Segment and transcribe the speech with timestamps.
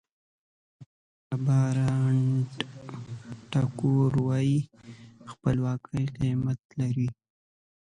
[1.29, 2.51] رابندراناټ
[3.51, 4.59] ټاګور وایي
[5.31, 7.07] خپلواکي قیمت لري.